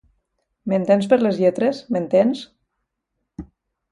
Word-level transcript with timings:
M'entens 0.71 1.09
per 1.11 1.19
les 1.25 1.41
lletres, 1.43 1.83
m'entens? 1.97 2.43